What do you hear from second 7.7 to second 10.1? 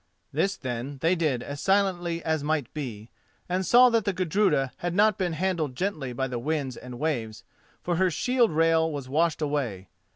for her shield rail was washed away.